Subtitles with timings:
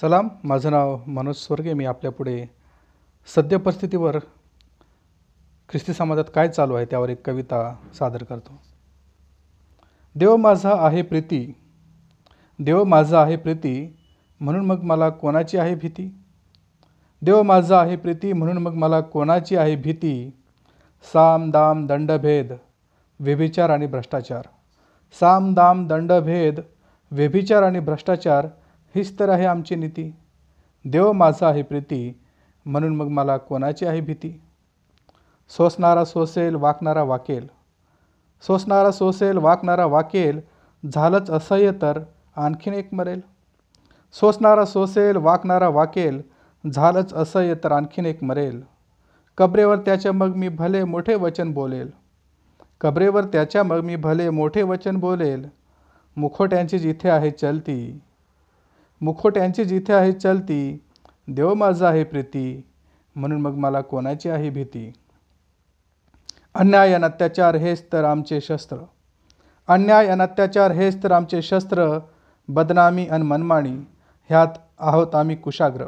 [0.00, 2.50] सलाम माझं नाव मनोज स्वर्गे मी आपल्यापुढे
[3.26, 4.18] सद्य परिस्थितीवर
[5.68, 7.60] ख्रिस्ती समाजात काय चालू आहे त्यावर एक कविता
[7.98, 8.60] सादर करतो.
[10.14, 11.40] देव माझा आहे प्रीती
[12.58, 13.96] देव माझा आहे प्रीती
[14.40, 16.14] म्हणून मग मला कोणाची आहे भीती?
[17.22, 20.30] देव माझा आहे प्रीती म्हणून मग मला कोणाची आहे भीती?
[21.12, 22.52] साम दाम दंडभेद
[23.20, 24.42] व्यभिचार आणि भ्रष्टाचार.
[25.20, 26.60] साम दाम दंडभेद
[27.10, 28.46] व्यभिचार आणि भ्रष्टाचार
[28.96, 30.14] हीच तर आहे आमची नीती.
[30.84, 32.20] देव माझा आहे प्रीती
[32.66, 34.40] म्हणून मग मला कोणाची आहे भीती?
[35.48, 37.46] सोसणारा सोसेल वाकणारा वाकेल.
[38.42, 40.40] सोसणारा सोसेल वाकणारा वाकेल
[40.92, 42.00] झालंच असह्य तर
[42.36, 43.20] आणखीन एक मरेल.
[44.12, 46.22] सोसणारा सोसेल वाकणारा वाकेल
[46.72, 48.62] झालंच असह्य तर आणखीन एक मरेल.
[49.38, 51.90] कबरेवर त्याच्या मग मी भले मोठे वचन बोलेल.
[52.80, 55.46] कबरेवर त्याच्या मग मी भले मोठे वचन बोलेल.
[56.16, 58.00] मुखोट्यांची जिथे आहे चलती
[59.00, 60.86] मुखोट्यांची जिथे आहे चलती
[61.28, 62.70] देव माझा आहे प्रीती
[63.16, 64.92] म्हणून मग मला कोणाची आहे भीती?
[66.54, 68.76] अन्याय आणि अत्याचार हेच तर आमचे शस्त्र.
[69.68, 71.98] अन्याय आणि अत्याचार हेच तर आमचे शस्त्र
[72.48, 73.76] बदनामी आणि मनमाणी
[74.30, 75.86] ह्यात आहोत आम्ही कुशाग्र.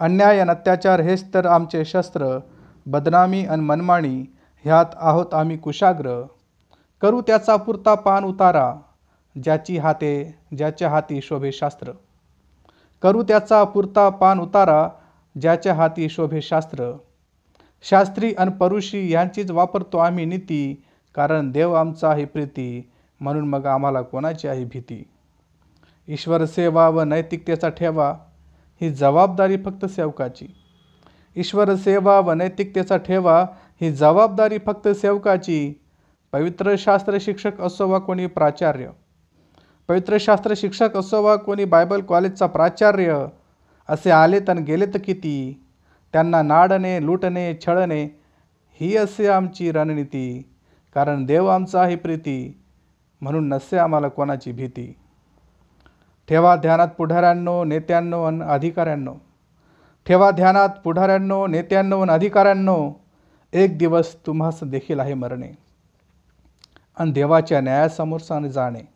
[0.00, 2.38] अन्याय आणि अत्याचार हेच तर आमचे शस्त्र
[2.86, 4.24] बदनामी आणि मनमाणी
[4.64, 6.22] ह्यात आहोत आम्ही कुशाग्र.
[7.02, 8.74] करू त्याचा पुरता पान उतारा
[9.44, 11.92] ज्याची हाते ज्याच्या हाती शोभे शास्त्र
[13.02, 14.88] करू त्याचा पुरता पान उतारा
[15.40, 16.92] ज्याच्या हाती शोभे शास्त्र.
[17.82, 20.82] शास्त्री आणि परुषी यांचीच वापरतो आम्ही नीती
[21.14, 25.02] कारण देव आमचा आहे प्रीती म्हणून मग आम्हाला कोणाची आहे भीती?
[26.08, 28.14] ईश्वर सेवा व नैतिकतेचा ठेवा
[28.80, 30.46] ही जबाबदारी फक्त सेवकाची.
[31.36, 33.46] ईश्वर सेवा व नैतिकतेचा ठेवा
[33.80, 35.82] ही जबाबदारी फक्त सेवकाची.
[36.32, 38.88] पवित्र शास्त्र शिक्षक असो वा कोणी प्राचार्य
[39.88, 43.26] पवित्रशास्त्र शिक्षक असो वा कोणी बायबल कॉलेजचा प्राचार्य
[43.88, 45.62] असे आले तर गेले तर किती?
[46.12, 48.04] त्यांना नाडणे लुटणे छळणे
[48.80, 50.50] ही असे आमची रणनीती.
[50.94, 52.60] कारण देव आमचा आहे प्रीती
[53.20, 54.96] म्हणून नसे आम्हाला कोणाची भीती?
[56.28, 59.14] ठेवा ध्यानात पुढाऱ्यांनो नेत्यांनो अन अधिकाऱ्यांनो.
[60.06, 62.90] ठेवा ध्यानात पुढाऱ्यांनो नेत्यांनो अन अधिकाऱ्यांनो.
[63.52, 65.52] एक दिवस तुम्हास देखील आहे मरणे.
[66.96, 68.95] आणि देवाच्या न्यायासमोर जाणे.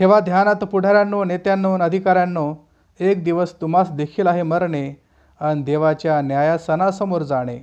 [0.00, 2.54] ठेवा ध्यानात पुढाऱ्यांनो नेत्यांनो अधिकाऱ्यांनो
[3.00, 4.94] एक दिवस तुम्हास देखील आहे मरणे
[5.40, 7.58] आणि देवाच्या न्यायासनासमोर जाणे.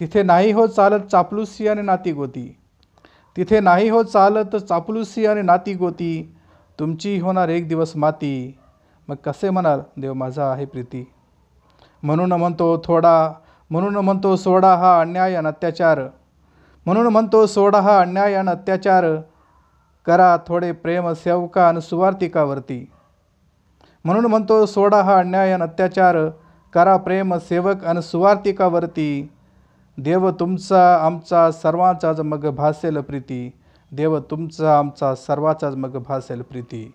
[0.00, 2.56] तिथे नाही हो चालत चापलुसी आणि नातीगोती.
[3.36, 6.34] तिथे नाही हो चालत चापलुसी आणि नातीगोती.
[6.78, 8.58] तुमची होणार एक दिवस माती.
[9.08, 11.12] मग कसे म्हणाल देव माझा आहे प्रीती.
[12.02, 13.32] म्हणून म्हणतो थोडा.
[13.70, 16.00] म्हणून म्हणतो सोडा हा अन्याय आणि अत्याचार.
[16.86, 19.04] म्हणून म्हणतो सोडा हा अन्याय आणि अत्याचार.
[20.06, 22.90] करा थोडे प्रेम सेवका आणि सुवार्तिकावरती.
[24.04, 26.16] म्हणून म्हणतो सोडा हा अन्याय आणि अत्याचार
[26.72, 29.32] करा प्रेम सेवक आणि सुवार्तिकावरती.
[29.98, 33.52] देव तुमचा आमचा सर्वांचाच मग भासेल प्रीती.
[33.92, 36.94] देव तुमचा आमचा सर्वाचाच मग भासेल प्रीती.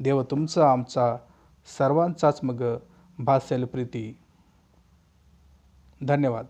[0.00, 1.16] देव तुमचा आमचा
[1.78, 2.76] सर्वांचाच मग
[3.18, 4.18] भासेल प्रीती.
[6.06, 6.46] धन्यवाद.